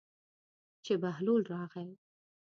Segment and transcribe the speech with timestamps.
[0.85, 1.89] چې بهلول راغی.